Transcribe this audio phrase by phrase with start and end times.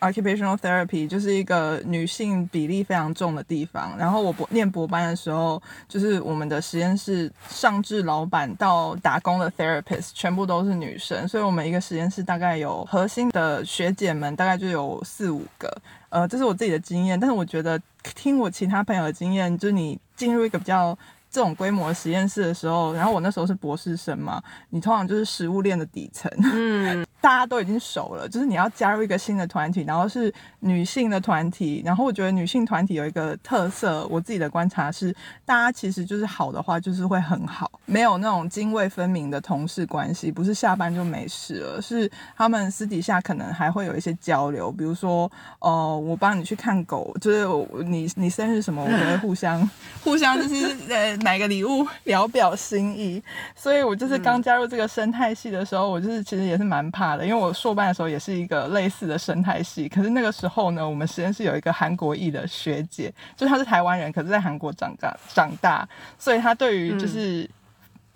[0.00, 3.96] Occupational therapy 就是一个女性比例非常重的地方。
[3.98, 15.70] 然后我博念博班的时候，就是我们的实验室上至老板到打工的 therapist 全部都是女生，所以我们一个实验室大概有核心的学姐们大概就有四五个。
[16.08, 17.80] 呃，这是我自己的经验，但是我觉得
[18.14, 20.96] 听我其他朋友的经验，就是你进入一个比较。
[21.28, 35.12] 这种规模的实验室的时候，然后我那时候是博士生嘛，你通常就是食物链的底层，嗯， 大家都已经熟了，就是你要加入一个新的团体，然后是女性的团体，然后我觉得女性团体有一个特色，我自己的观察是，
[35.44, 49.68] 大家其实就是好的话就是会很好，没有那种泾渭分明的同事关系，不是下班就没事了，是他们私底下可能还会有一些交流，比如说，呃，我帮你去看狗，就是你你生日什么，我们会互相
[50.04, 51.16] 互相就是呃。
[51.24, 53.20] 买个礼物聊表心意，
[53.56, 67.48] 所以我就是刚加入这个生态系的时候，我就是其实也是蛮怕因为我硕班的时候也是一个类似的生态系，可是那个时候呢，我们实验室有一个韩国裔的学姐，就她是台湾人，可是在韩国长大长大，所以她对于就是。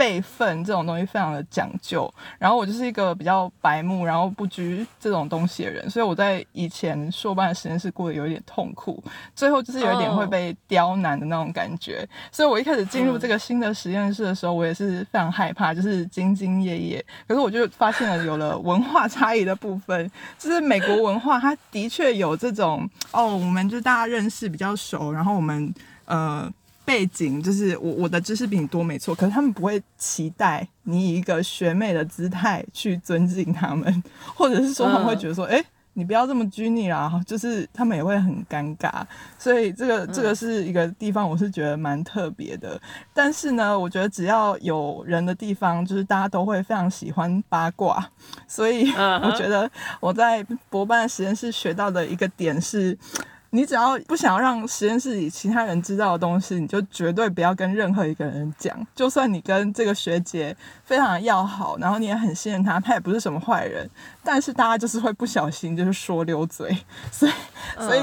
[0.01, 9.05] 辈分这种东西非常的讲究，然后我就是一个比较白目，然后不拘这种东西的人，所以我在以前硕班的实验室过得有一点痛苦，
[9.37, 12.09] 最后就是有一点会被刁难的那种感觉。
[12.33, 17.05] 所以我一开始进入这个新的实验室的时候，我也是非常害怕，就是兢兢业业。
[17.29, 25.75] 可是我就发现了有了文化差异的部分，就是美国文化它的确有这种哦，我们就大家认识比较熟，然后我们
[26.07, 26.51] 呃。
[26.91, 34.03] 背景就是我我的知识比你多没错，可是他们不会期待你以一个学妹的姿态去尊敬他们，
[34.35, 39.05] 或者是说他们会觉得说，哎、 你不要这么拘泥啦，就是他们也会很尴尬，
[39.39, 42.81] 所以这个这个是一个地方，我是觉得蛮特别的。
[43.15, 48.05] 但是呢，我觉得只要有人的地方，就是大家都会非常喜欢八卦，
[48.49, 49.71] 所以我觉得
[50.01, 52.99] 我在博班实验室学到的一个点是。
[53.51, 58.87] 你只要不想要让实验室里其他人知道的东西，你就绝对不要跟任何一个人讲。
[58.95, 63.91] 就算你跟这个学姐非常要好，然后你也很信任她，她也不是什么坏人，
[64.33, 66.71] 但是大家就是会不小心就是说溜嘴。
[67.11, 67.33] 所以，
[67.79, 68.01] 所以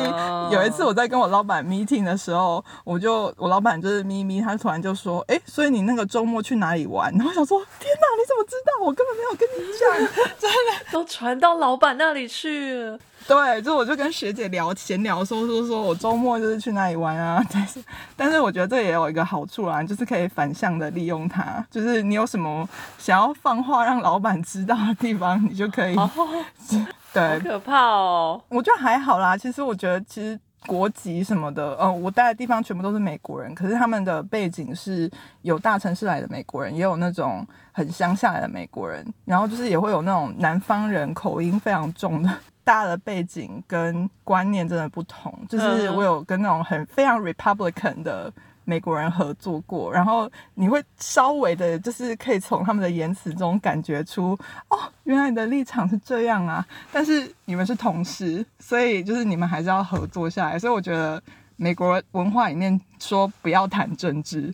[0.52, 8.86] 有一次我在跟我老板 meeting 的时候，我就我老板就是咪咪，他突然就说：“哎，所以你那个周末去哪里玩？”然后我想说：“天哪，你怎么知道？
[8.86, 17.84] 我根本没有跟你讲， 真的都传到老板那里去了。”对，就我就跟学姐聊闲聊，说说说我周末就是去哪里玩啊， 但是
[18.16, 22.68] 但是我觉得这也有一个好处啦，就是可以反向的利用它，就是你有什么
[22.98, 25.96] 想要放话让老板知道的地方，你就可以。
[25.98, 26.08] 好
[27.14, 28.42] 对，可怕哦！
[28.50, 29.36] 我觉得还好啦。
[29.36, 35.10] 其实我觉得，其实国籍什么的，呃，我待的地方全部都是美国人，可是他们的背景是
[35.42, 42.30] 有大城市来的美国人，也有那种很乡下来的美国人，然后就是也会有那种南方人口音非常重的。
[42.64, 48.30] 大的背景跟观念真的不同，就是我有跟那种很非常 Republican 的
[48.70, 56.66] 美国人合作过，然后你会稍微的，就是可以从他们的言辞中感觉出，哦，原来你的立场是这样啊。
[56.92, 60.60] 但是你们是同事，所以就是你们还是要合作下来。
[60.60, 61.22] 所以我觉得
[61.56, 64.54] 美国文化里面说不要谈政治，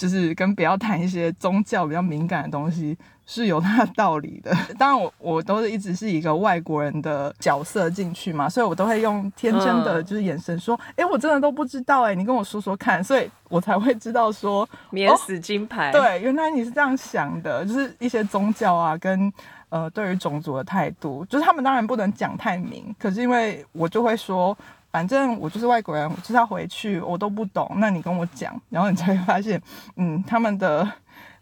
[0.00, 2.96] 就是跟不要谈一些宗教比较敏感的东西。
[3.26, 4.50] 是有它的道理的。
[4.76, 15.92] 当然我，我我都是一直是一个外国人的角色进去嘛，所以我都会用天真的就是眼神说：“哎、我真的都不知道哎、你跟我说说看。”所以我才会知道说 免死金牌。
[15.92, 19.32] 对，原来你是这样想的，就是一些宗教啊，跟
[19.68, 24.58] 呃对于种族的态度，就是他们当然不能讲太明，可是因为我就会说。
[24.90, 27.70] 反正我就是外国人，我就是要回去，我都不懂。
[27.76, 29.60] 那你跟我讲，然后你才会发现，
[29.96, 30.90] 嗯，他们的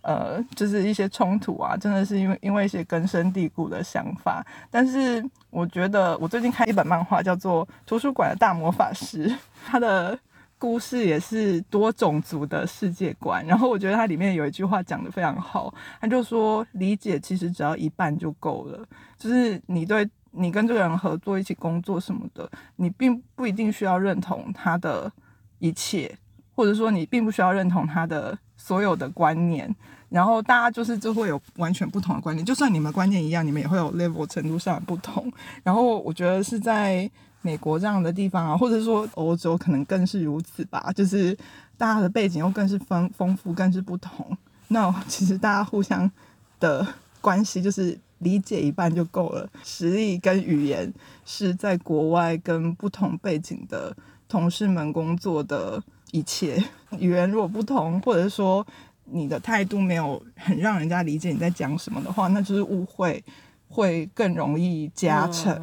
[0.03, 4.45] 呃，就是一些冲突啊，真的是因为因为一些根深蒂固的想法。
[4.71, 9.29] 但是我觉得，我最近看一本漫画，叫做《图书馆的大魔法师》，
[9.67, 10.19] 它的
[10.59, 13.43] 故事也是多种族的世界观。
[13.47, 18.87] 然后我觉得它里面有一句话讲得非常好，他就说，理解其实只要一半就够了，
[19.17, 20.07] 就是你对。
[20.39, 25.11] 你跟这个人合作一起工作什么的，你并不一定需要认同他的
[25.59, 26.17] 一切，
[26.55, 29.75] 或者说你并不需要认同他的所有的观念。
[30.09, 35.31] 然后大家就是就会有完全不同的观念，就算你们观念一样，你们也会有 level 程度上的不同。
[35.63, 37.11] 然后我觉得是在
[37.43, 41.37] 美国这样的地方啊，或者说欧洲可能更是如此吧，就是
[41.77, 44.35] 大家的背景又更是丰丰富，更是不同。
[44.69, 46.11] 那其实大家互相
[46.59, 46.87] 的
[47.21, 49.49] 关系就是理解一半就够了。
[49.65, 50.93] 实力跟语言
[51.25, 53.97] 是在国外跟不同背景的
[54.29, 56.63] 同事们工作的一切。
[56.99, 58.67] 语言如果不同，或者说
[59.05, 63.23] 你的态度没有很让人家理解你在讲什么的话，那就是误会，
[63.69, 65.59] 会更容易加成。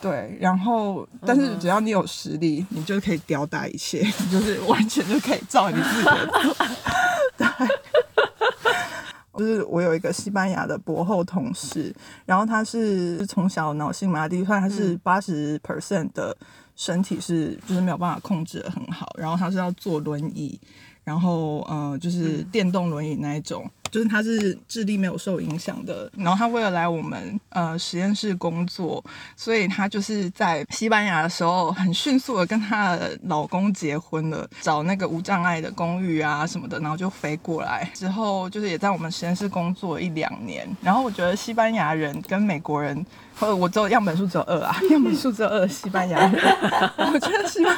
[0.00, 6.66] 对，然后但是只要你有实力，你就可以吊打一切，你就是完全就可以照你自己的做。
[7.38, 7.46] 对。
[9.42, 11.92] 就是我有一个西班牙的博后同事，
[12.24, 16.36] 然后他是从小脑性麻痹，他是八十 percent 的
[16.76, 20.60] 身体是就是没有办法控制的很好，然后他是要坐轮椅，
[21.02, 29.04] 然后呃就是电动轮椅那一种，就是他是智力没有受影响的，然后他为了来我们呃实验室工作，
[29.36, 43.04] 所以他就是在西班牙的时候很迅速的跟他的老公结婚了，找那个无障碍的公寓啊什么的，然后就飞过来之后，就是也在我们实验室工作一两年，然后我觉得西班牙人跟美国人。
[43.38, 46.32] 或者我只有样本数只有二啊，样本数只有二，西班牙人，
[47.12, 47.76] 我觉得西班，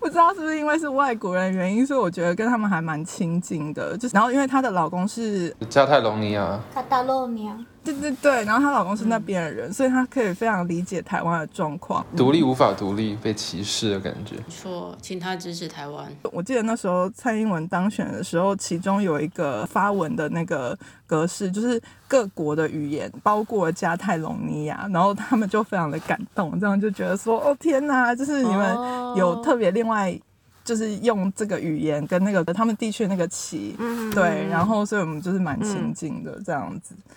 [0.00, 3.96] 不知道是不是因为是外国人原因，所以我觉得跟他们还蛮亲近的。
[3.98, 12.04] 就是然后因为她的老公是加泰隆尼亚，卡塔洛尼亚，对对对，然后她老公是那边的人，所以她可以非常理解台湾的状况。
[12.16, 14.36] 独立无法独立，被歧视的感觉。
[14.48, 16.10] 说，请他支持台湾。
[16.32, 20.76] 我记得那时候蔡英文当选的时候，其中有一个发文的那个
[21.06, 28.76] 格式，就是各国的语言，包括加泰隆尼亚，然后他们就非常的感动，这样就觉得说，哦天哪，就是你们
[29.16, 30.18] 有特别另外。
[30.64, 37.12] 就是用这个语言跟那个他们地区的那个旗，嗯对，然后所以我们就是蛮亲近的这样子，嗯，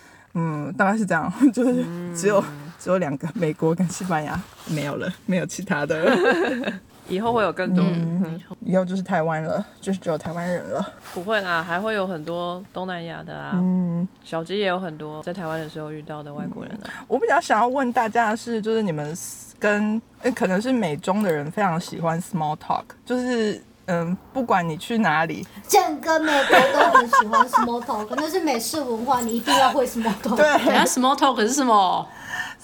[0.77, 1.83] 大概是这样， 就是
[2.15, 2.43] 只有
[2.79, 6.11] 只有两个，美国跟西班牙没有了，没有其他的，
[7.09, 10.93] 以后会有更多，嗯，以后就是台湾了，就是只有台湾人了。
[11.13, 17.05] 不会啦，还会有很多东南亚的啊，嗯，小吉也有很多在台湾的时候遇到的外国人啊。
[17.07, 19.15] 我比较想要问大家的是，就是你们
[19.57, 30.35] 跟呃可能是美中的人非常喜欢 small talk，就是嗯，不管你去哪里，整个美国都很喜欢 small talk，那是美式文化，你一定要会 small talk。
[30.35, 32.05] 对人家 small talk 是什么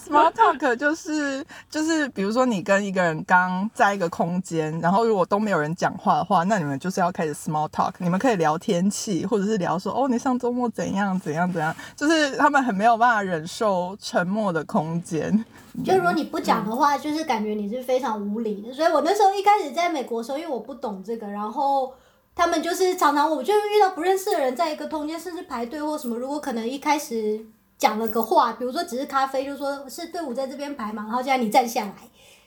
[0.06, 15.46] ？small talk 就是就是比如说你跟一个人刚在一个空间，然后如果都没有人讲话的话，那你们就是要开始 small talk，你们可以聊天气，或者是聊说哦你上周末怎样怎样怎样，就是他们很没有办法忍受沉默的空间。
[15.84, 18.72] 就如果你不讲的话，就是感觉你是非常无理的。
[18.74, 21.94] 所以我那时候一开始在美国的时候，因为我不懂这个，然后
[22.36, 26.16] 他们就是常常我就遇到不认识的人在一个空间，甚至排队或什么。
[26.18, 27.44] 如果可能一开始
[27.78, 31.94] 讲了个话，比如说只是咖啡，就说是队伍在这边排嘛，然后现在你站下来，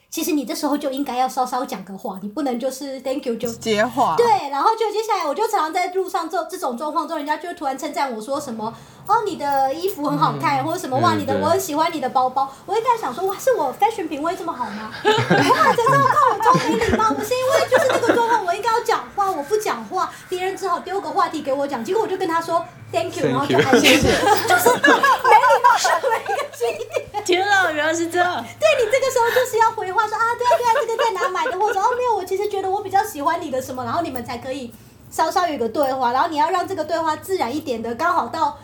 [0.09, 8.73] 其实你这时候就应该要稍稍讲个话，你不能就是 thank you 就接话，对，然后就接下来我就常常在路上这这种状况中，人家就会突然称赞我说什么
[9.05, 12.49] 哦，你的衣服很好看，或者什么哇，你的我很喜欢你的包包。
[12.65, 14.91] 我一开始想说哇，是我 fashion 品味这么好吗？
[15.03, 27.23] 哇，这这么看我超没礼貌，不是因为就是那个状况，我应该要讲话，我不讲话，别人只好丢个话题给我讲，结果我就跟他说 thank you，然后就安静，就是没礼貌是每一个经典。
[27.25, 28.43] 天啊，原来是这样。
[28.59, 34.73] 对你这个时候就是要回话说啊，对啊对啊，这个在哪买的，或者哦没有，我其实觉得我比较喜欢你的什么，然后你们才可以
[35.11, 38.57] 稍稍有一个对话，然后你要让这个对话自然一点的，刚好到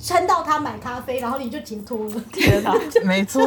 [0.00, 2.20] 撑到他买咖啡，然后你就解脱了。
[2.32, 2.72] 天哪，
[3.04, 3.42] 没错，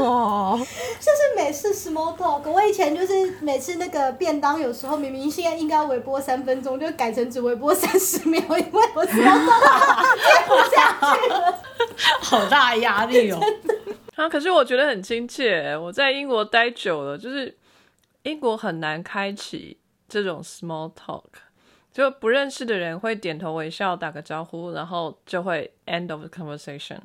[1.00, 11.60] 就是每次 small talk，我以前就是每次那个便当，有时候明明现在应该微波三分钟，就改成只微波三十秒，因为我 small talk 接不下去了。
[12.22, 13.40] 好大压力哦！
[14.16, 15.76] 啊，可是我觉得很亲切。
[15.78, 17.58] 我在英国待久了，就是
[18.24, 19.78] 英国很难开启
[20.08, 21.24] 这种 small talk，
[21.94, 26.98] 就不认识的人会点头微笑打个招呼，然后就会 end of the conversation。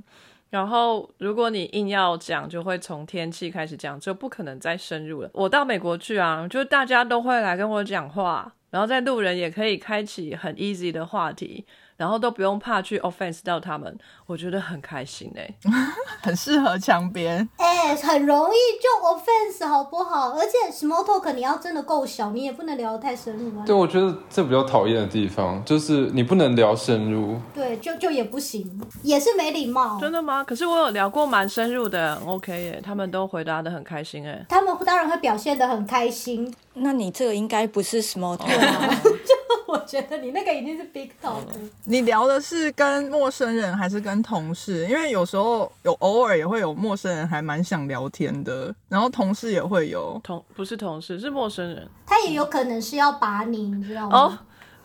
[0.49, 5.31] 然后如果你硬要讲，就会从天气开始讲，就不可能再深入了。
[5.33, 11.67] 我到美国去啊，就大家都会来跟我讲话，然后在路人也可以开启很 easy 的话题，
[11.97, 15.55] 然后都不用怕去 offense 到他们，我觉得很开心哎、
[16.23, 17.49] 很适合墙边。
[17.57, 20.31] 哎、很容易就 offense 好不好？
[20.33, 23.65] 而且 small talk 你要真的够小，你也不能聊得太深入啊。
[23.65, 29.99] 对，我觉得这比较讨厌的地方就是你不能聊深入，对，就就也不行，也是没礼貌。
[30.01, 30.45] 真的吗？
[30.45, 34.45] 可是我有聊过蛮深入的，OK 耶，他们都回答的很开心哎。
[34.49, 36.53] 他们当然会表现的很开心。
[36.75, 38.47] 那你这个应该不是 small talk，
[39.67, 41.55] 我觉得你那个已经是 big talk 了。
[41.85, 44.87] 你聊的是跟陌生人还是跟同事？
[44.89, 50.21] 因为有时候有偶尔也会有陌生人还蛮想聊天的，然后同事也会有。
[50.25, 54.19] 同不是同事，是陌生人他也有可能是要把你，你知道吗？
[54.19, 54.39] 哦。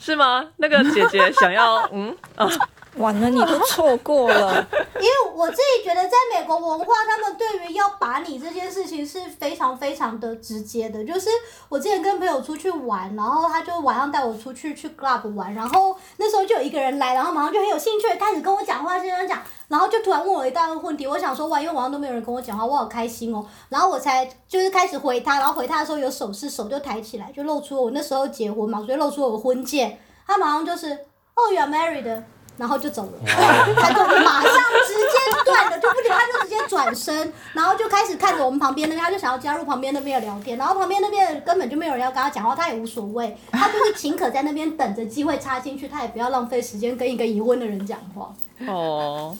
[0.04, 0.44] 是吗？
[0.58, 2.50] 那个姐姐想要嗯啊，
[2.98, 4.68] 完了，你都错过了。
[5.00, 11.04] 因为我自己觉得，在美国文化，他们对于要把你这件事情是非常非常的直接的。
[11.04, 11.30] 就是
[11.70, 21.08] 我之前跟朋友出去玩，然后他就晚上带我出去去 club 玩，然后那时候就有一个人来，然后马上就很有兴趣开始跟我讲话，这样讲，然后就突然问我一大堆问题。
[21.08, 23.44] 我想说，哇，因为晚上都没有人跟我讲话，我好开心哦。
[23.70, 29.98] 然后我才就是开始回他，然后回他的时候有手势，手就抬起来，就露出我那时候结婚嘛，所以露出我婚戒。
[30.28, 32.24] 他马上就是，，Oh，you are married。
[32.62, 34.54] 然后就走了，他就马上
[34.86, 48.32] 直接断了，就不理，他就直接转身，然后就开始看着我们旁边那边，他就想要加入旁边那边的聊天，然后旁边那边根本就没有人要跟他讲话，他也无所谓，他就是请可在那边等着机会插进去，他也不要浪费时间跟一个已婚的人讲话。
[48.68, 49.36] 哦，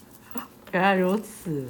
[0.72, 1.68] 原来如此。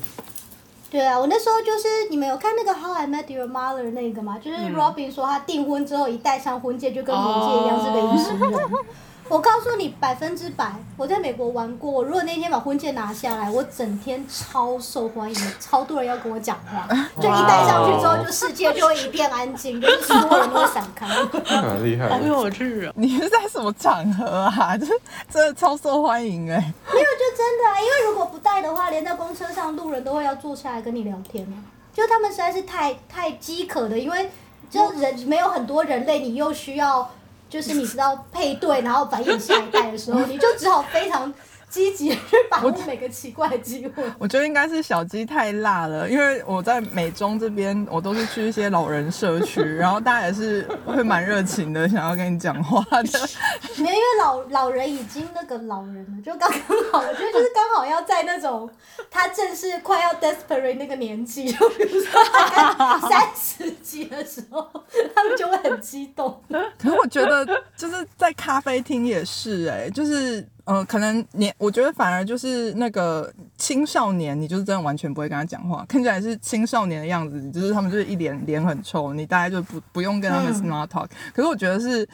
[0.89, 4.39] 对啊，我那时候就是你们有看那个《How I Met Your Mother》那个吗？
[4.41, 8.69] 就是 Robin 说他订婚之后一戴上婚戒就跟魔戒一样是个隐形人。
[9.31, 11.89] 我告诉你百分之百，我在美国玩过。
[11.89, 16.85] 我如果那天把婚戒拿下来，我整天超受欢迎， 超多人要跟我讲话。
[17.15, 21.07] 就一戴上去之后，就世界就会一片安静，就是所有人都会闪开。
[21.47, 22.19] 很厉害好。
[22.19, 22.93] 有趣哦！
[22.97, 24.75] 你是在什么场合啊？
[24.77, 24.91] 就是
[25.31, 31.55] 真的超受欢迎哎、没有，就真的啊，因为如果不戴的话，连在公车上路人都会要坐下来跟你聊天啊。
[31.93, 34.29] 就他们实在是太太饥渴的，因为
[34.69, 37.09] 就人没有很多人类，你又需要
[37.51, 41.31] 就是你知道配对，然后繁衍下一代的时候，你就只好非常
[41.71, 44.03] 积极的去把握每个奇怪的机会。
[44.19, 53.19] 我觉得应该是小鸡太辣了，因为我在美中这边，我都是去一些老人社区，然后大家也是会蛮热情的，想要跟你讲话的。
[53.81, 56.59] 没有，因为老老人已经那个老人了，就刚刚
[56.91, 58.69] 好，我觉得就是刚好要在那种
[59.09, 64.67] 他正是快要 desperate 那个年纪，就比如说大概三十几的时候，
[65.15, 66.41] 他们就会很激动。
[66.49, 67.45] 可是我觉得
[67.77, 82.07] 就是在咖啡厅也是哎、就是呃，可能年，我觉得反而就是那个青少年，你就是真的完全不会跟他讲话，看起来是青少年的样子，就是他们就是一脸脸很臭，你大概就不不用跟他们 small talk、可是我觉得是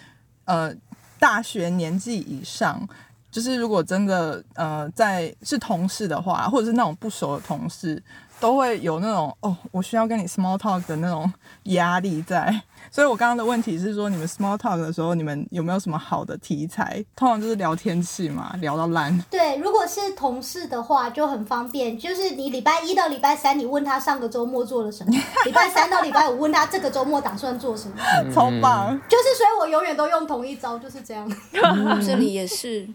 [0.45, 0.73] 呃
[1.19, 2.87] 大学年纪以上。
[3.29, 8.01] 就是如果真的呃在是同事的话，或者是那种不熟的同事，
[8.39, 11.31] 都会有那种哦，我需要跟你 small talk 的那种
[11.63, 12.61] 压力在。
[12.89, 17.03] 所以我刚刚的问题是说，你们 small talk 的时候，你们有没有什么好的题材？
[17.15, 19.17] 通常就是聊天气嘛，聊到烂。
[19.29, 25.11] 对，如果是同事的话就很方便，就是你礼拜一到礼拜三，你问他上个周末做了什么；
[25.45, 27.95] 礼拜三到礼拜五问他这个周末打算做什么。
[28.33, 28.97] 超棒！
[29.09, 31.29] 就是，所以我永远都用同一招，就是这样。
[32.05, 32.87] 这里也是，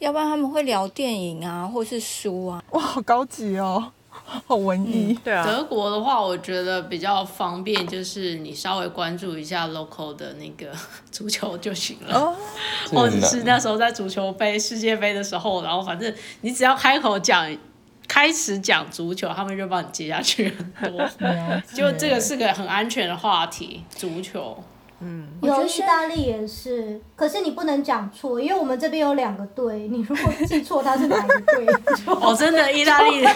[0.00, 2.62] 要不然他们会聊电影啊，或是书啊。
[2.70, 3.92] 哇，好高级哦，
[4.46, 5.18] 好文艺。
[5.24, 10.72] 对啊，德国的话，我觉得比较方便，就是你稍微关注一下 local 的那个
[11.10, 12.14] 足球就行了。
[12.18, 12.36] 哦，
[12.92, 17.50] 或者是那时候在足球杯、世界杯的时候，然后反正你只要开口讲，
[18.06, 21.08] 开始讲足球，他们就帮你接下去很多。
[21.74, 24.62] 就这个是个很安全的话题，足球。
[25.42, 31.66] 有意大利也是，可是你不能讲错，因为我们这边有两个队，你如果记错他是哪一个队，
[32.04, 33.34] 就 哦，真的，意大利 人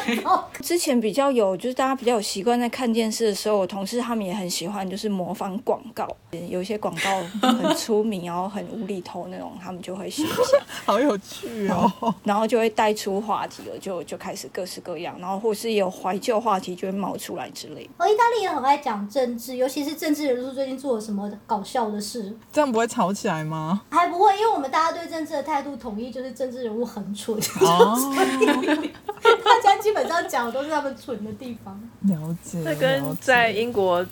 [0.61, 6.09] 之前比较有，就是大家比较有习惯在看电视的时候，我同事他们也很喜欢，就是模仿广告。
[6.49, 12.15] 有一些广告很 出名，然后很无厘头那种，他们就会写一下，好有趣哦。
[12.25, 17.91] 然后就会带出话题了，就就开始各式各样，然后或是有怀旧话题就会冒出来之类的。
[17.99, 23.83] 哦，意大利也很爱讲政治，尤其是政治人物最近做了什么搞笑的事，这样不会吵起来吗？
[23.91, 27.95] 还不会，因为我们大家对政治的态度统一，就是政治人物很蠢，哦，
[29.45, 31.79] 大家基本上讲的都是他们蠢的地方。
[32.09, 32.59] 了解。
[32.65, 34.03] 那跟在英国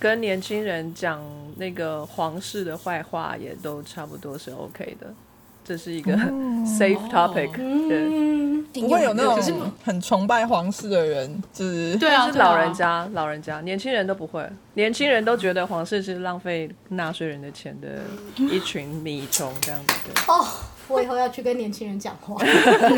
[0.00, 1.22] 跟年轻人讲
[1.54, 5.14] 那个皇室的坏话也都差不多是 OK 的，
[5.68, 6.16] 这是一个
[6.64, 7.52] safe topic。
[7.52, 17.98] 对，嗯，不会有那种很崇拜皇室的人，就是对啊，是老人家，老人家，年轻人都不会，年轻人都觉得皇室是浪费纳税人的钱的
[18.36, 20.32] 一群米虫这样子的。
[20.32, 20.46] 哦，
[20.88, 22.42] 我以后要去跟年轻人讲话。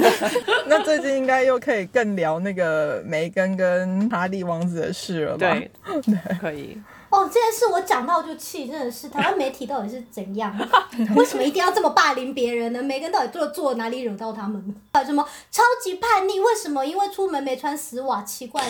[0.68, 5.52] 那最近应该又可以更聊那个梅根跟哈利王子的事了吧？
[5.52, 5.70] 对，
[6.40, 6.78] 可以。
[7.10, 10.56] 哦，这件事我讲到就气，真的是台湾媒体到底是怎样？
[11.16, 12.80] 为什么一定要这么霸凌别人呢？
[12.80, 14.74] 梅根到底做做哪里惹到他们？
[14.92, 16.38] 啊，什么超级叛逆？
[16.40, 16.86] 为什么？
[16.86, 18.64] 因为出门没穿丝袜，奇怪，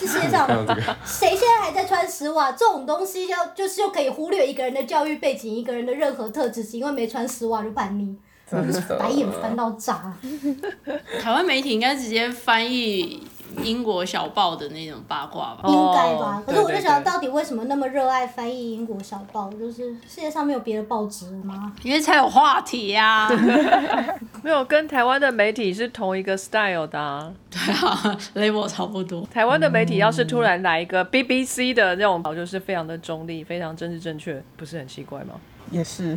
[0.00, 0.48] 这世界上
[1.04, 2.50] 谁现在还在穿丝袜？
[2.50, 8.16] 这种东西要就是又可以忽略一个人的教育背景，一个人的任何特质，是因为没穿丝袜就叛逆，
[8.50, 10.12] 真的白眼翻到炸。
[11.22, 13.24] 台湾媒体应该直接翻译
[13.62, 15.62] 英国小报的那种八卦吧。
[15.66, 16.42] 应该吧哦？
[16.46, 19.50] 可是我就想，到底为什么那么热爱翻译英国小报？
[19.52, 21.72] 就是世界上没有别的报纸吗？
[21.82, 23.28] 因为才有话题呀、
[24.42, 27.32] 没有跟台湾的媒体是同一个 style 的、啊。
[27.50, 29.26] 对啊， level 差不多。
[29.32, 35.34] 台湾的媒体要是突然来一个 BBC 的那种，就是非常的中立，非常政治正确，不是很奇怪吗？
[35.70, 36.16] 也是，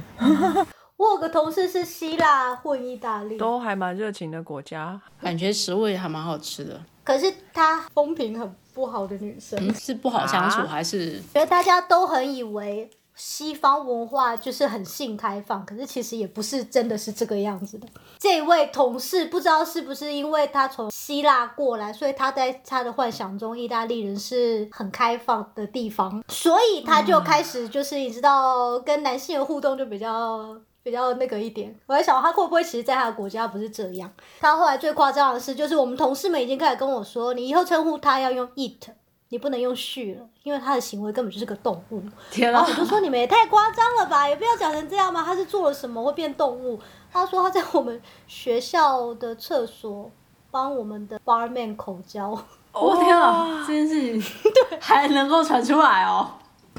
[0.99, 4.99] 我有个同事是希腊混意大利，都还蛮热情的国家。
[5.21, 17.87] 感觉食物也还蛮好吃的，可是她风评很不好的女生，嗯，是不好相处啊还是觉得大家都很以为西方文化就是很性开放，可是其实也不是真的是这个样子的。
[18.17, 30.59] 这位同事不知道是不是因为他从希腊过来，所以他在他的幻想中，意大利人是很开放的地方，所以他就开始就是你知道跟男性的互动就比较。
[30.89, 34.11] 比较那个一点，我在想他会不会其实在他的国家不是这样。
[34.39, 38.89] 他后来最夸张的是，就是我们同事们已经开始跟我说，你以后称呼他要用 it，
[39.29, 42.01] 你不能用 she 了，因为他的行为根本就是个动物。
[42.31, 42.75] 天啊然后我！
[42.75, 45.23] 就说你们也太夸张了吧，也不要讲成这样嘛。
[45.23, 46.79] 他是做了什么会变动物？
[47.11, 50.09] 他说他在我们学校的厕所
[50.49, 52.35] 帮我们的 barman 口交。
[52.71, 56.29] 我、天啊，这件事情对 还能够传出来哦。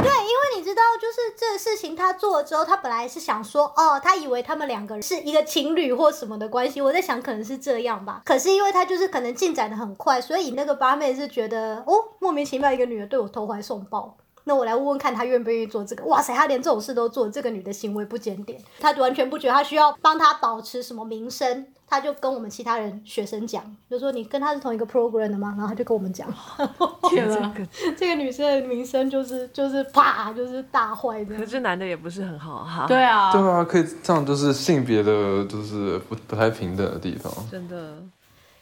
[0.02, 6.80] 对，因为你知道，就是这个事情他做了之后，他本来是想说，哦，他以为他们两个人是一个情侣或什么的关系。
[6.80, 8.22] 我在想，可能是这样吧。
[8.24, 14.16] 可是因为他就是可能进展的很快，所以那个八妹是觉得，哦，莫名其妙一个女的对我投怀送抱。
[14.44, 16.04] 那我来问问看，他愿不愿意做这个？
[16.06, 25.48] 哇塞，他连这种事都做，这个女的行为不检点，他完全不觉得他需要帮他保持什么名声，他就跟我们其他人学生讲，就说你跟他是同一个 program 的吗？
[25.58, 26.32] 然后他就跟我们讲，
[27.10, 27.52] 天啊！
[27.98, 31.44] 这个女生的名声就是就是啪就是大坏的可。
[31.44, 32.86] 是男的也不是很好哈。
[32.86, 37.32] 对，啊，对啊，可以这样，就是性别的，就是不不太平等的地方。
[37.50, 37.96] 真的。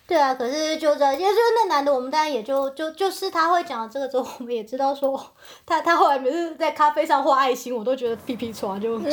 [0.09, 5.23] 对啊，可是就这，因为就是那男的，我们当然也就就就是他会讲这个之后，我们也知道说
[5.67, 9.07] 他他后来每次在咖啡上画爱心，我都觉得屁屁抓就 就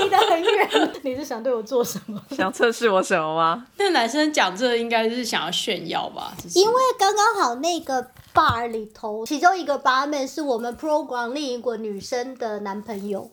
[0.00, 0.92] 离得很远。
[1.02, 2.22] 你是想对我做什么？
[2.30, 3.66] 想测试我什么吗？
[3.78, 6.32] 那男生讲这个应该是想要炫耀吧？
[6.54, 13.28] 因为刚刚好那个 bar 里头，其中一个 barman 是我们 program 另一个女生的男朋友，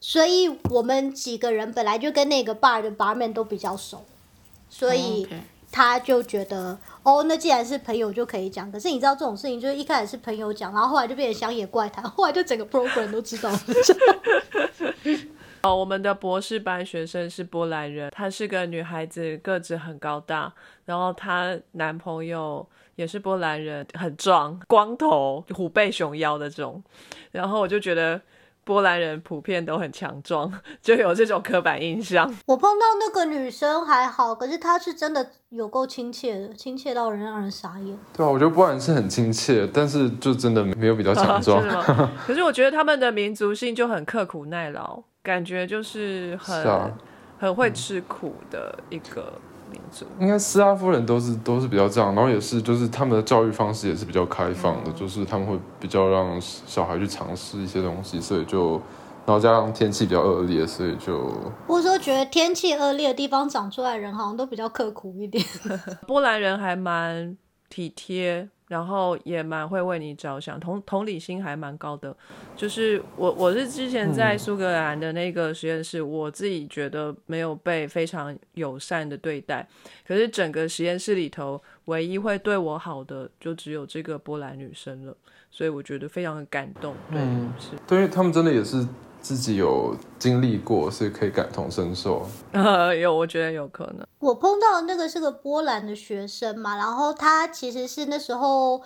[0.00, 4.04] 所以我们几个人本来就跟那个 bar 的 barman 都比较熟，
[4.74, 5.26] 所以。
[5.76, 8.70] 他就觉得哦，那既然是朋友就可以讲。
[8.70, 13.58] 可是你知道这种事情，就是一开始是朋友讲，然后后来就变成乡野怪谈， 后来就整个 program 都知道了。
[15.62, 20.52] 哦，我们的博士班学生是波兰人，她是个女孩子，个子很高大，
[20.84, 26.80] 然后她男朋友也是波兰人，很壮，光头，虎背熊腰的这种，
[27.32, 28.20] 然后我就觉得
[28.64, 32.32] 波兰人普遍都很强壮， 就有这种刻板印象。
[32.46, 37.98] 我碰到那个女生还好，可是她是真的有够亲切的，亲切到人让人傻眼。
[38.16, 41.70] 对啊，我觉得波兰是很亲切，但是就真的没有比较强壮 是。
[41.70, 42.10] 吗？
[42.26, 46.90] 可是我觉得他们的民族性就很刻苦耐劳，感觉就是很、是啊
[47.36, 49.34] 很会吃苦的一个
[49.74, 50.06] 民族。
[50.20, 58.80] 应该斯拉夫人都是都是比较这样，然后也是就是他们的教育方式也是比较开放的，就是他们会比较让小孩去尝试一些东西，所以就
[59.26, 61.28] 然后加上天气比较恶劣，所以就
[61.66, 65.44] 或者说觉得天气恶劣的地方长出来的人好像都比较刻苦一点。
[66.06, 67.36] 波兰人还蛮
[67.68, 72.16] 体贴，然后也蛮会为你着想，同同理心还蛮高的。
[72.56, 79.66] 就是我我是之前在苏格兰的那个实验室，我自己觉得没有被非常友善的对待，
[80.06, 85.14] 可是整个实验室里头唯一会对我好的就只有这个波兰女生了，
[85.50, 86.94] 所以我觉得非常的感动。
[87.10, 87.70] 对，嗯是。
[87.86, 88.86] 对，因为他们真的也是
[89.24, 92.28] 自己有经历过，所以可以感同身受。
[92.52, 94.06] 呃， 有，我觉得有可能。
[94.18, 98.82] 我碰到的那个是个波兰的学生嘛，然后他其实是那时候，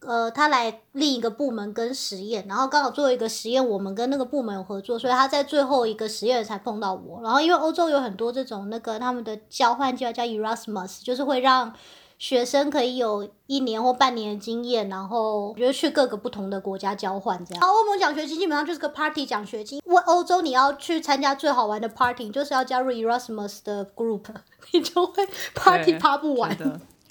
[0.00, 7.20] 呃，他来另一个部门跟实验，然后刚好做一个实验，我们跟那个部门有合作，所以他在最后一个实验才碰到我。
[7.22, 11.70] 然后因为欧洲有很多这种那个他们的交换计划叫 Erasmus，就是会让
[12.18, 17.62] 学生可以有一年或半年的经验，然后觉得去各个不同的国家交换这样。
[17.62, 24.24] 欧盟奖学金基本上就是个 party 奖学金，为欧洲你要去参加最好玩的 party，就是要加入 Erasmus 的 group，
[24.72, 26.56] 你就会 party 对趴不完。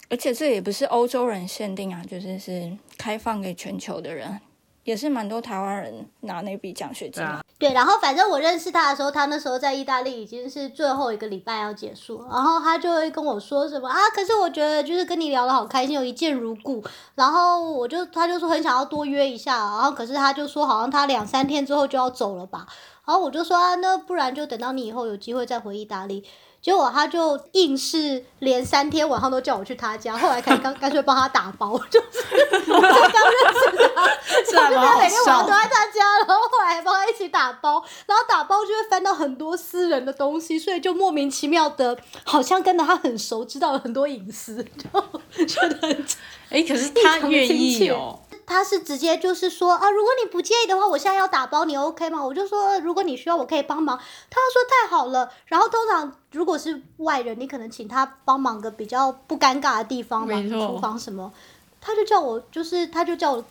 [0.09, 4.39] 而且这也不是欧洲人限定啊，就是是开放给全球的人，
[4.83, 7.23] 也是蛮多台湾人拿那笔奖学金。
[7.57, 16.83] 对，然后反正我认识他的时候，他那时候在意大利已经是最后一个礼拜要结束，然后他就会跟我说什么啊，可是我觉得就是跟你聊得好开心，有一见如故。
[17.15, 22.67] 然后我就他就说很想要多约一下，然后可是他就说好像他两三天之后就要走了吧，
[23.05, 26.25] 然后我就说啊，那不然就等到你以后有机会再回意大利。
[26.65, 32.17] 结果他就硬是连三天晚上都叫我去他家，后来才干干脆帮他打包， 就是
[32.73, 34.09] 我才刚认识他，
[34.49, 46.05] 这还蛮好我就每天晚上都在他家，然后后来还帮他一起打包，然后打包就会翻到很多私人的东西，所以就莫名其妙的，好像跟他很熟，知道了很多隐私，就觉得很
[46.49, 52.23] 哎、可是他愿意哦、他是直接就是说啊，如果你不介意的话，我现在要打包，你 OK 吗？
[52.23, 53.97] 我就说如果你需要，我可以帮忙。
[53.97, 55.29] 他就说太好了。
[55.45, 61.31] 然后通常如果是外人，你可能请他帮忙个比较不尴尬的地方嘛，厨房什么，
[61.81, 63.43] 他就叫我就是他就叫我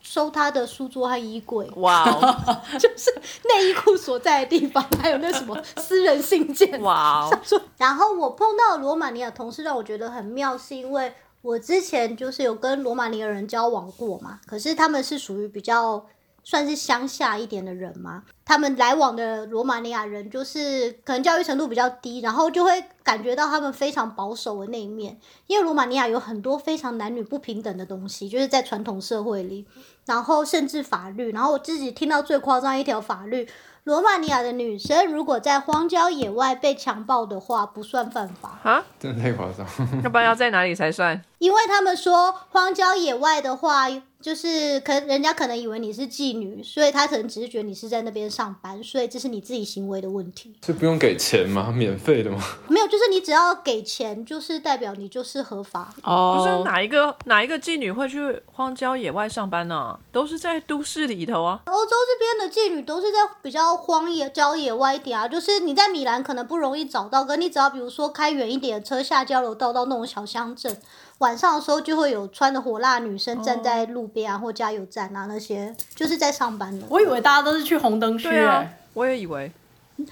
[0.00, 3.12] 收他的书桌和衣柜，哇哦， 就是
[3.52, 6.80] 内衣裤所在的地方，还有那什么 私人信件。
[6.80, 16.04] 哇哦，说，然后我碰到的罗马尼亚同事让我觉得很妙，是因为我之前就是有跟罗马尼亚人交往过嘛，可是他们是属于比较
[16.42, 29.66] 算是乡下一点的人嘛，他们来往的罗马尼亚人就是可能教育程度比较低，然后就会感觉到他们非常保守的那一面，因为罗马尼亚有很多非常男女不平等的东西，就是在传统社会里，
[30.06, 33.48] 然后甚至法律，然后我自己听到最夸张一条法律。
[33.88, 39.66] 罗马尼亚的女生如果在荒郊野外被强暴的话，不算犯法，啊，真的太夸张。
[40.04, 41.18] 要不然要在哪里才算？
[41.38, 43.88] 因为他们说荒郊野外的话，
[44.20, 50.52] 就是可人家可能以为你是妓女，所以他可能只是觉得你是在那边上班，所以这是你自己行为的问题。
[50.66, 51.70] 是不用给钱吗？
[51.74, 52.42] 免费的吗？
[52.68, 55.94] 没有，就是你只要给钱，就是代表你就是合法。
[55.96, 56.00] 不
[56.44, 61.60] 是哦，哪一个哪一个妓女会去荒郊野外上班呢、都是在都市里头啊。
[61.66, 70.76] 欧洲这边的妓女都是在比较荒野、郊野外一点啊，就是你在米兰可能不容易找到，跟你只要比如说开远一点的车下交流道到那种小乡镇，
[71.18, 76.86] 晚上的时候就会有穿的火辣女生站在路边啊、或加油站啊那些，就是在上班的。
[76.88, 79.50] 我以为大家都是去红灯区、对啊欸，，我也以为。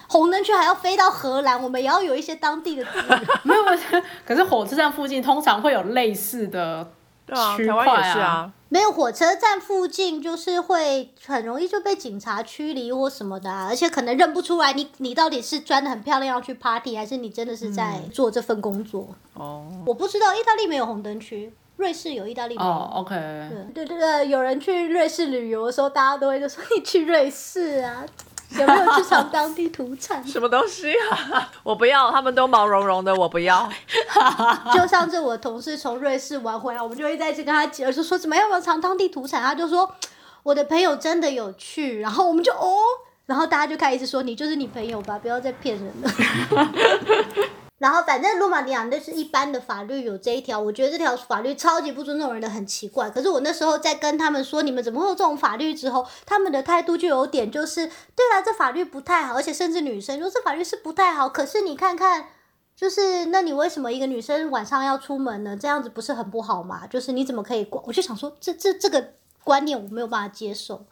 [0.09, 3.21] 红灯区还要飞到荷兰，我们也要有一些当地的资源。
[3.45, 3.63] 没有，
[4.27, 6.91] 可是火车站附近通常会有类似的
[7.27, 8.53] 对啊，区台湾也是啊。
[8.69, 19.09] 没有火车站附近，就是会很容易就被警察驱离或什么的、啊，而且可能认不出来你你到底是穿的很漂亮要去 party，还是你真的是在做这份工作。
[19.35, 22.69] 哦，我不知道，意大利没有红灯区，瑞士有，意大利没有。
[22.69, 23.15] 哦，OK，
[23.73, 28.05] 对对对，有人去瑞士旅游的时候，大家都会就说你去瑞士啊，
[28.59, 30.27] 有没有去尝当地土产？
[30.27, 31.51] 什么东西啊？
[31.63, 33.69] 我不要，他们都毛茸茸的，我不要。
[34.73, 39.43] 就上次我同事从瑞士玩回来，我们就一直在一直跟他解释说怎么，要不要尝当地土产？
[39.43, 39.93] 他就说
[40.43, 42.79] 我的朋友真的有去，然后我们就哦，
[43.27, 46.11] 然后大家就开始一直说你就是你朋友吧，不要再骗人了。
[47.87, 53.09] 然后反正罗马尼亚那是一般的法律有这一条，我觉得这条法律超级不尊重人的，很奇怪。
[53.09, 62.31] 可是我那时候在跟他们说你们怎么会有这种法律之后，他们的态度就有点就是，对啦，这法律不太好，而且甚至女生说这法律是不太好，可是你看看。
[62.75, 65.57] 就是，那你为什么一个女生晚上要出门呢？
[65.59, 66.87] 这样子不是很不好吗？
[66.87, 67.83] 就是你怎么可以管？
[67.87, 70.85] 我就想说，这这这个观念我没有办法接受。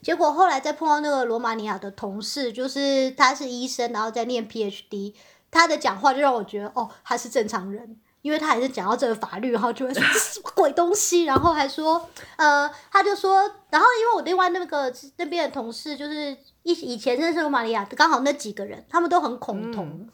[0.00, 5.14] 结果后来再碰到那个罗马尼亚的同事，就是他是医生，然后在念 PhD，
[5.52, 7.96] 他的讲话就让我觉得，哦，他是正常人。
[8.22, 16.30] 因为他还是讲到这个法律，然后就会说这是什么鬼东西，然后还说，呃，他就说，然后因为我另外那个那边的同事，就是
[16.62, 20.08] 以以前认识罗马尼亚，刚好那几个人，他们都很恐同，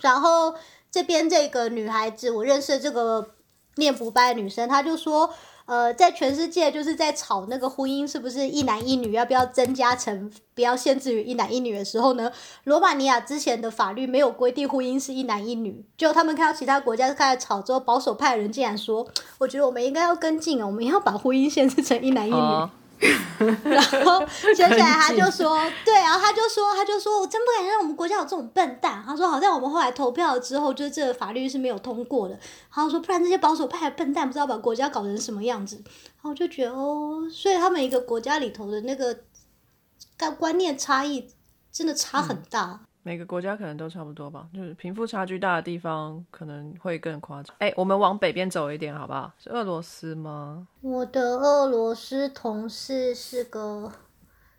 [0.00, 0.54] 然后
[0.92, 3.34] 这边这个女孩子，我认识的这个
[3.74, 5.34] 念博班的女生，她就说，
[5.68, 12.32] 呃，在全世界就是在吵那个婚姻是不是一男一女，要不要增加成不要限制于一男一女的时候呢，
[12.64, 22.68] 罗马尼亚之前的法律没有规定婚姻是一男一女，就他们看到其他国家开始吵之后，保守派的人竟然说，我觉得我们应该要跟进啊，我们要把婚姻限制成一男一女。
[23.64, 29.02] 然后接下来他就说，对，然后他就说，他就说我真不敢让我们国家有这种笨蛋。
[29.06, 32.34] 他说好像我们后来投票了之后，就是这个法律是没有通过的。
[32.34, 35.76] 然后说不然这些保守派的笨蛋不知道把国家搞成什么样子。
[35.76, 39.16] 然后我就觉得哦，所以他们一个国家里头的那个
[40.18, 41.30] 观观念差异
[41.70, 42.80] 真的差很大。
[43.08, 47.56] 每个国家可能都差不多吧，就是贫富差距大的地方可能会更夸张。
[47.58, 49.32] 哎，我们往北边走一点好不好？
[49.38, 50.68] 是俄罗斯吗？
[50.82, 53.90] 我的俄罗斯同事是个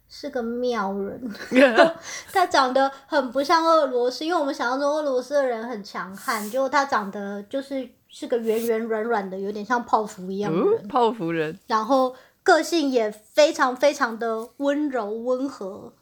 [0.08, 1.32] 是个妙人，
[2.34, 11.56] 他长得很不像俄罗斯，因为我们想象中俄罗斯的人很强悍，结果他长得就是是个圆圆软软的，有点像泡芙一样的人，嗯，泡芙人。
[11.68, 12.16] 然后
[12.50, 15.94] 个性也非常非常的温柔温和。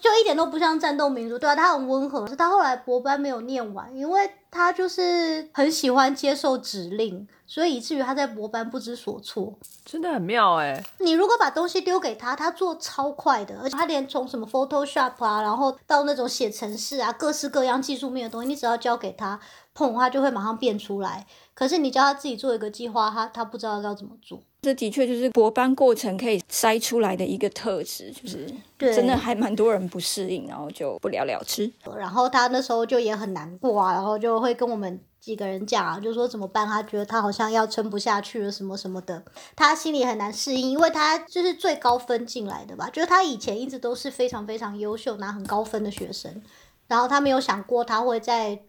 [0.00, 2.22] 就一点都不像战斗民族，对啊，他很温和。
[2.22, 9.58] 可是他后来博班没有念完，因为他就是很喜欢接受指令，所以以至于他在博班不知所措。
[9.84, 19.38] 真的很妙哎、你如果把东西丢给他，他做超快的，而且他连从什么 Photoshop 啊，然后到那种写程式啊，各式各样技术面的东西，你只要交给他，
[19.74, 21.26] 砰，他就会马上变出来。
[21.54, 24.40] 可是你叫他自己做一个计划，他他不知道要怎么做。
[24.60, 31.70] 这的确就是博班过程可以筛出来的一个特质，就是对真的还蛮多人不适应，然后就不了了之。
[31.96, 36.66] 然后他那时候就也很难过啊，然后就会跟我们几个人讲啊，就说怎么办？
[36.66, 39.22] 他觉得他好像要撑不下去了，什么什么的，
[39.54, 46.42] 他心里很难适应，因为他就是最高分进来的吧，就是他以前一直都是非常非常优秀，拿很高分的学生，
[46.88, 48.60] 然后他没有想过他会在。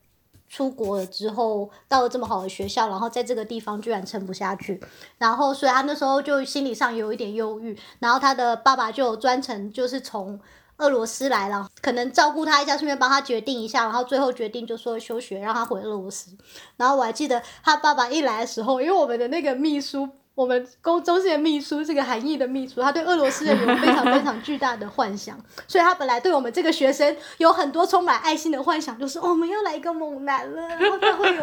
[0.49, 4.81] 出国了之后，到了这么好的学校，然后在这个地方居然撑不下去，
[5.17, 10.39] 然后所以他那时候就心理上有一点忧郁，然后他的爸爸就专程就是从
[10.77, 16.31] 俄罗斯来了，可能照顾他一下，顺便帮他决定一下，然后最后决定就说休学，让他回俄罗斯。
[16.77, 20.09] 然后我还记得他爸爸一来的时候，因为我们的那个秘书。
[20.39, 31.41] 我们公中心的秘书是个韩裔的秘书，他对俄罗斯人有非常非常巨大的幻想，所以他本来对我们这个学生有很多充满爱心的幻想，就是、哦、我们要来一个猛男了， 然后他会有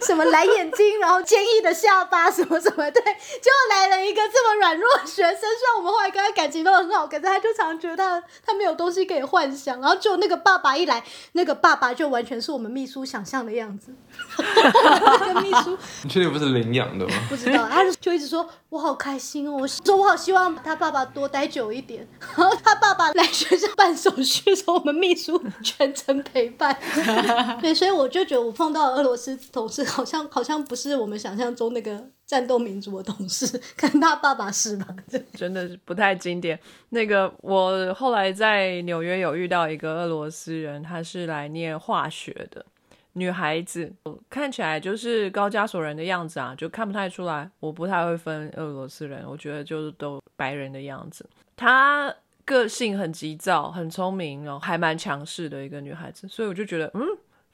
[0.00, 13.92] 什么蓝眼睛，然后坚毅的下巴，什么什么，对，就来了一个这么软弱的学生，虽然我们后来跟他感情都很好，可是他就常觉得他他没有东西可以幻想，然后就那个爸爸一来，那个爸爸就完全是我们秘书想象的样子，
[14.38, 17.14] 那个秘书你确定不是领养的吗？
[17.28, 22.06] 不知道，他就就一直说我好开心哦，我说我好希望他爸爸多待久一点。
[22.36, 26.78] 然 后他爸爸来学校办手续的时候，我们秘书全程陪伴。
[27.62, 34.86] 对，所以我就觉得我碰到俄罗斯同事好像好像不是我们想象中那个战斗民族的同事，跟他爸爸是吧？
[35.32, 36.60] 真的是不太经典。
[36.90, 42.66] 那个我后来在纽约有遇到一个俄罗斯人，他是来念化学的
[43.14, 43.92] 女孩子，
[44.28, 47.50] 看起来就是高加索人的样子啊，就看不太出来。
[47.58, 51.28] 我不太会分俄罗斯人，我觉得就是都白人的样子。
[51.56, 57.00] 她个性很急躁，很聪明，然后还蛮强势的一个女孩子，所以我就觉得嗯。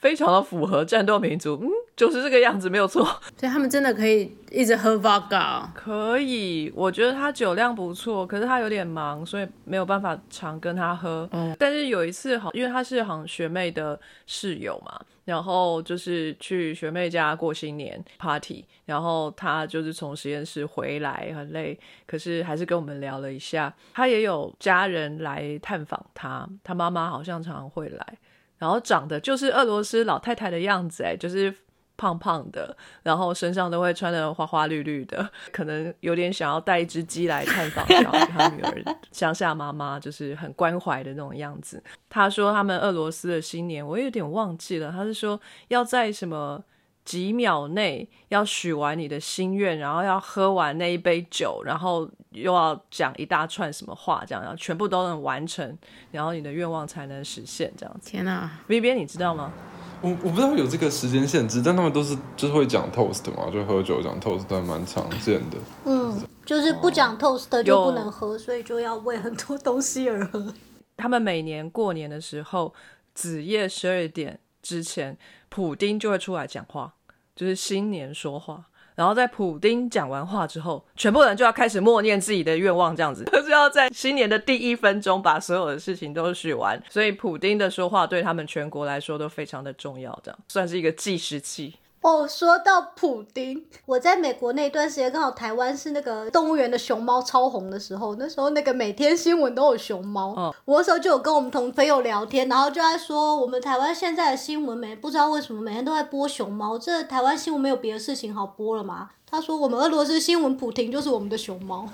[0.00, 3.04] 非常的符合战斗民族，嗯，就是这个样子，没有错。
[3.38, 5.62] 所以他们真的可以一直喝 vodka。
[5.74, 11.28] 可以，我觉得他酒量不错，可是他有点忙，所以没有办法常跟他喝。
[11.32, 23.74] 嗯但是有一次好，因为他是好像学妹的室友嘛，然后就是去学妹家过新年 party，然后他就是从实验室回来很累，可是还是跟我们聊了一下。
[23.92, 28.18] 他也有家人来探访他，他妈妈好像常常会来。
[28.60, 31.52] 然后长得就是俄罗斯老太太的样子，哎，就是
[31.96, 41.82] 胖胖的，然后身上都会穿的花花绿绿的，可能有点想要带一只鸡来探访小他女儿乡下妈妈，就是很关怀的那种样子。
[42.08, 46.62] 他说他们俄罗斯的新年，我有点忘记了，他是说要在什么。
[47.10, 55.76] 几秒内要许完你的心愿，然后要喝完那一杯酒，然后又要讲一大串什么话，这样，然后全部都能完成，
[56.12, 58.08] 然后你的愿望才能实现，这样子。
[58.08, 59.52] 天哪、V B，你知道吗？
[60.00, 65.58] 我我不知道有这个时间限制，但他们都是就是会讲 toast 嘛，就喝酒讲 toast 还蛮常见的。
[65.86, 70.54] 嗯，就是不讲 toast 的就不能喝，所以就要为很多东西而喝。
[70.96, 72.72] 他们每年过年的时候，
[73.14, 75.18] 子夜十二点之前，
[75.48, 76.94] 普丁就会出来讲话，
[77.40, 78.62] 就是新年说话。
[78.94, 86.78] 然后在普丁讲完话之后，全部人就要开始默念自己的愿望，这样子， 就是要在新年的第一分钟把所有的事情都许完。
[86.90, 91.76] 所以普丁的说话对他们全国来说都非常的重要，这样算是一个计时器。
[92.02, 100.34] 哦，说到普丁，我在美国那段时间，刚好台湾是那个动物园的熊猫超红的时候，那时候那个每天新闻都有熊猫。
[100.36, 109.10] 嗯我那时候就有跟我们同朋友聊天，然后就在说，我们台湾现在的新闻每不知道为什么每天都在播熊猫，这台湾新闻没有别的事情好播了吗？
[109.30, 111.88] 他说我们俄罗斯新闻普廷就是我们的熊猫，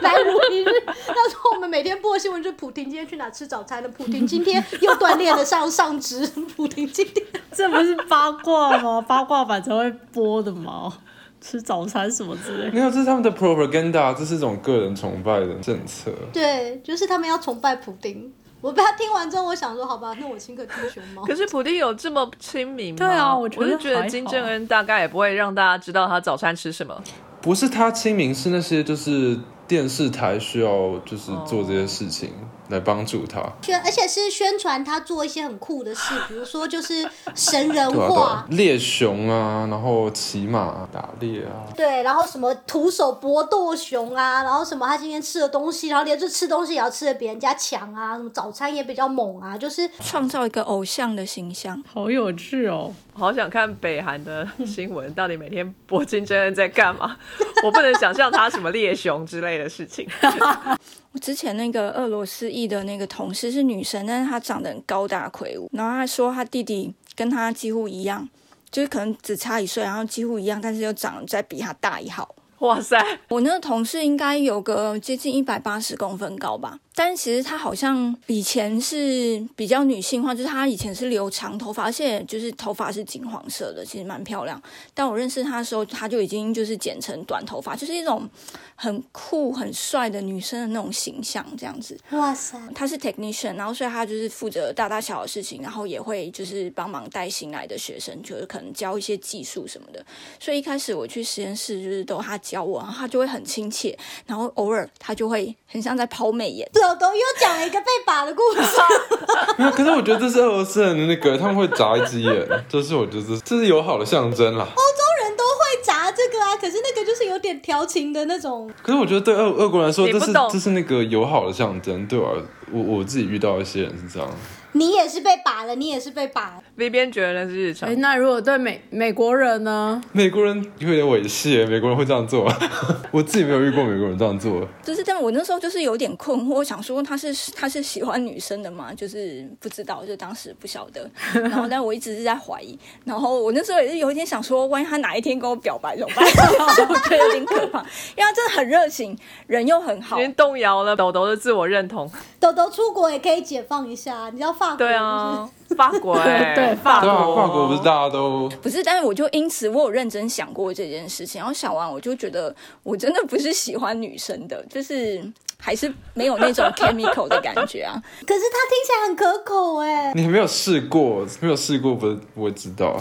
[0.00, 0.70] 来如一日。
[0.84, 7.24] 他说我们每天播的新闻就是普廷今天去哪吃早餐了，普廷今天又锻炼了上上肢，普廷今天。
[7.52, 9.00] 这不是八卦吗？
[9.00, 10.92] 八卦版才会播的吗？
[11.40, 12.72] 吃早餐什么之类的。
[12.72, 16.12] 没有，这是他们的 propaganda，这是一种个人崇拜的政策。
[16.32, 18.32] 对，就是他们要崇拜普丁。
[18.62, 21.22] 我被他听完之后，我想说，好吧，那我亲个听熊猫。
[21.22, 22.98] 可是普丁有这么亲民吗？
[22.98, 26.98] 对啊我觉得我是觉得金正恩大概也不会让大家知道他早餐吃什么。
[27.40, 32.32] 不是他亲民，是那些就是电视台需要就是做这些事情
[32.72, 33.40] 来帮助他。
[33.62, 51.82] 宣，而且是宣传他做一些很酷的事，比如说就是神人化啊，，猎熊啊，然后骑马打猎啊，对，然后什么徒手搏斗熊啊，然后什么他今天吃的东西，然后连这吃东西也要吃的比人家强啊，什么早餐也比较猛啊，就是创造一个偶像的形象。
[51.92, 52.92] 好有趣哦。
[53.14, 57.14] 好想看北韩的新闻，到底每天博金正恩在干嘛？
[57.62, 60.08] 我不能想象他什么猎熊之类的事情。
[61.12, 68.28] 我之前那个俄罗斯裔的那个同事是女生，但是她长得很高大魁梧，然后她说她弟弟跟她几乎一样，
[68.70, 72.34] 就是可能只差一岁，然后几乎一样，但是又长得再比她大一号。
[72.60, 72.96] 哇塞，
[73.28, 84.60] 我那个同事应该有个接近一百八十公分高吧，但是其实她好像以前是比较女性化，就是她以前是留长头发，而且就是头发是金黄色的，其实蛮漂亮。
[84.92, 88.28] 但我认识她的时候，她就已经就是剪成短头发，就是一种
[88.74, 91.98] 很酷、很帅的女生的那种形象，这样子。
[92.10, 100.02] 哇塞，她是 technician，然后所以她就是负责大大小小的事情，然后也会就是帮忙带新来的学生，就是可能教一些技术什么的。
[100.40, 106.66] 所以一开始我去实验室就是都她教我，然后她就会很亲切，然后偶尔她就会很像在抛媚眼。
[106.82, 108.60] 豆豆又讲了一个被拔的故事，
[109.56, 114.66] 没有，可是我觉得这是俄罗斯人的那个，他们会眨一只眼，这是我觉得这是友好的象征啦。
[114.74, 118.68] 欧洲人都会眨这个啊，可是那个就是有点调情的那种。
[118.82, 122.36] 可是我觉得对俄俄国人来说，这是这是那个友好的象征，对我
[122.72, 124.28] 我我自己遇到一些人是这样。
[124.72, 126.62] 你也是被把了，你也是被把了。
[126.76, 127.94] V 边觉得那是日常哎，。
[127.96, 130.00] 那如果对美美国人呢？
[130.12, 132.50] 美国人有点猥亵，美国人会这样做，
[133.12, 134.66] 我自己没有遇过美国人这样做。
[134.82, 141.08] 就是，但我那时候就是有点困惑，我想说他是他是喜欢女生的吗，就是不知道，就当时不晓得。
[141.34, 142.78] 然后，但我一直是在怀疑。
[143.04, 146.24] 然后我那时候也是有一点想说，万一他哪一天跟我表白怎么办？
[146.88, 147.80] 我觉得有点可怕，
[148.16, 150.22] 因为他真的很热情，人又很好已。
[150.22, 152.10] 经动摇了豆豆的自我认同。
[152.40, 165.22] 豆豆出国也可以解放一下，你知道法国对啊，法国 对、对法对啊，国，法国不是大家都不是，但是我就因此我有认真想过这件事情，然后想完我就觉得我真的不是喜欢女生的，就是
[165.62, 168.02] 还是没有那种 chemical 的感觉啊。
[168.26, 170.12] 可是它听起来很可口哎。
[170.14, 172.98] 你没有试过，没有试过不是不会知道。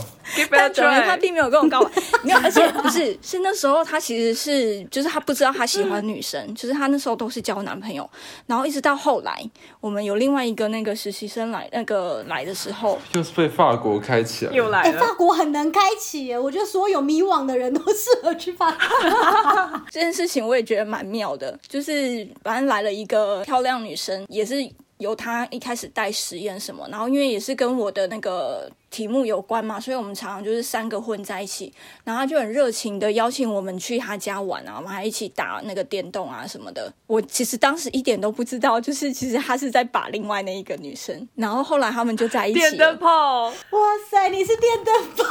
[0.50, 1.18] 但总之他。
[1.22, 1.92] 并没有跟我告白，
[2.24, 8.10] 没有，而且不是，是那时候他其实是，就是他不知道他喜欢女生，就是他那时候都是交男朋友，
[8.48, 9.40] 然后一直到后来，
[9.80, 19.82] 我们有另外一个那个实习生来，那个来的时候，就是被法国开起来，哎，又来了，法国很能开启耶，我觉得所有迷惘的人都适合去法国。
[19.92, 24.56] 这件事情我也觉得蛮妙的，就是反正来了一个漂亮女生，也是
[24.98, 31.74] 由她一开始带实验什么，然后因为也是跟我的那个题目有关嘛，所以我们常常就是三个混在一起，
[32.04, 36.94] 然后他就很热情的邀请我们去他家玩啊，我们还一起打那个电动啊什么的。
[37.08, 42.98] 我其实当时一点都不知道，就是 其实他是在把另外那一个女生，然后后来他们就在一起电灯。
[43.00, 45.24] 泡，哇塞，你是电灯泡，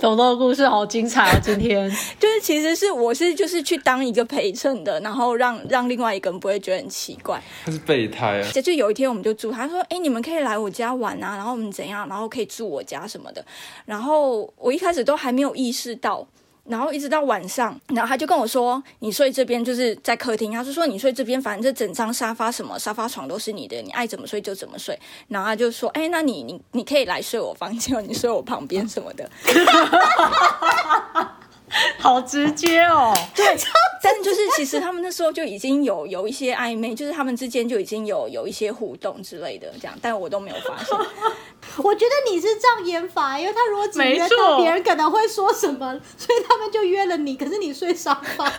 [0.00, 1.38] 豆豆的故事好精彩啊！
[1.40, 1.88] 今天
[2.18, 7.40] 就是其实是我是就是去当一个陪衬的，然后让让另外一个人不会觉得很奇怪。
[7.66, 8.50] 他是备胎啊。
[8.50, 13.44] 就就有一天我们就住，他说：“哎、你们可以来我家玩啊，然后我们怎样，然后可以住我家啊什么的。”
[13.84, 16.26] 然后我一开始都还没有意识到，
[16.64, 29.30] 然后一直到晚上，然后他就跟我说：“你睡这边就是在客厅。”他就说：“你睡这边，反正这整张沙发什么沙发床都是你的，你爱怎么睡就怎么睡。”然后他就说：“哎、那你你你可以来睡我房间， 你睡我旁边什么的。”
[31.98, 33.12] 好直接哦。
[33.34, 33.44] 对，
[34.02, 40.96] 但就是其实他们那时候就已经有有一些暧昧，就是他们之间就已经有有一些互动之类的，这样，但我都没有发现。
[41.82, 48.52] 我觉得你是这样演法，因为他如果只约到别人可能会说什么，所以他们就约了你，可是你睡沙发。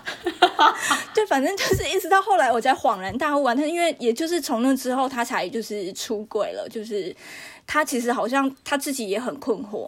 [1.13, 3.55] 对，反正就是一直到后来我才恍然大悟啊。
[3.55, 7.15] 他因为也就是从那之后，他才就是出轨了，就是
[7.65, 9.87] 他其实好像他自己也很困惑，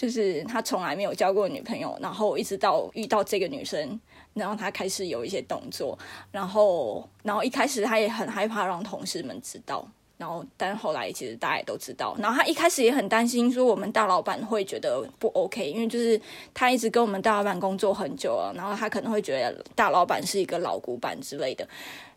[0.00, 4.00] 就是他从来没有交过女朋友，然后一直到遇到这个女生。
[4.32, 5.98] 然后他开始有一些动作，
[6.30, 9.86] 然后，然后一开始他也很害怕让同事们知道，
[10.20, 12.14] 然后，但后来其实大家也都知道。
[12.18, 16.20] 然后他一开始也很担心，说我们大老板会觉得不 OK，因为就是
[16.52, 21.66] 他一直跟我们大老板工作很久了，然后他可能会觉得大老板是一个老古板之类的。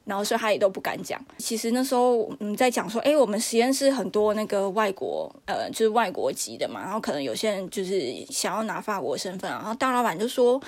[0.03, 1.17] 然后所以他也都不敢讲。
[1.37, 10.61] 其实那时候我们在讲说，哎，我们实验室很多那个外国，呃，就是外国籍的嘛，然后可能有些人就是想要拿法国身份，然后大老板就说。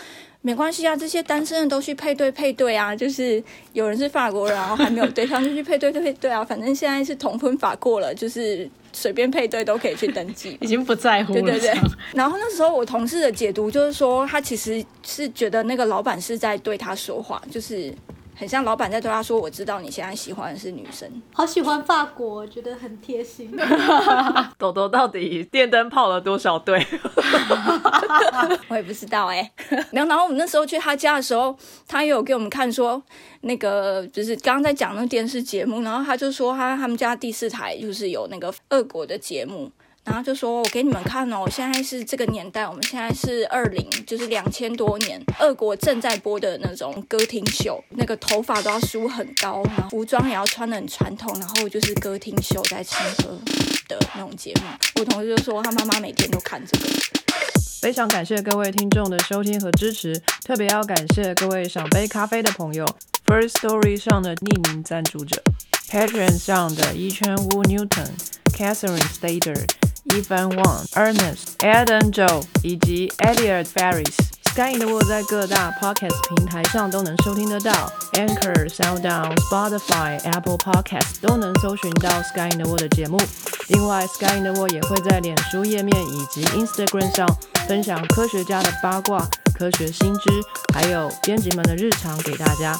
[0.46, 10.56] 没关系啊，这些单身的都去配对配对啊，就是有人是法国人，然后还没有对象就去配对对配对啊，反正现在是同婚法过了，就是随便配对都可以去登记。
[10.62, 11.42] 已经不在乎了。
[11.42, 11.74] 对对对，
[12.14, 17.92] 然后那时候我同事的解读就是说，他其实是觉得那个老板是在对他说话，就是
[18.36, 21.10] 很像老板在对他说：“我知道你现在喜欢的是女生。
[21.34, 23.50] 好喜欢法国，觉得很贴心。
[24.58, 26.86] 朵朵到底电灯泡了多少对？”
[28.68, 29.52] 我也不知道哎、
[29.92, 31.58] 然后，然后我们那时候去他家的时候，
[31.88, 33.02] 他也有给我们看说，
[33.42, 39.72] 那个就是刚刚在讲那个电视节目，然后他就说他他们家第四台就是有那个俄国的节目。
[40.06, 53.38] 然后就说：“我给你们看哦，现在是这个年代，我们现在是二零，就是两千多年，俄国正在播的那种歌厅秀，那个头发都要梳很高，然后服装也要穿的很传统，然后就是歌厅秀在唱歌
[53.88, 54.62] 的那种节目。
[55.00, 56.86] 我同事就说他妈妈每天都看这个。
[57.82, 62.86] 非常感谢各位听众的收听和支持，特别要感谢各位赏杯咖啡的朋友
[63.26, 65.42] ，First Story 上的匿名赞助者
[65.90, 68.10] ，Patreon 上的伊圈乌 Newton、
[68.56, 69.68] Catherine Stater、
[70.10, 74.14] Evan Wang、Ernest、Adam Joe 以及 Elliot Ferris。
[74.56, 83.20] Sky in the World 在各大 Podcast 平台上都能收听得到，Anchor、SoundOn、Spotify、Apple Podcast 都能搜寻到 Sky in the World 的节目。
[83.68, 87.28] 另外，Sky in the World 也会在脸书页面以及 Instagram 上
[87.68, 90.30] 分享科学家的八卦、科学新知，
[90.74, 92.80] 还有编辑们的日常给大家。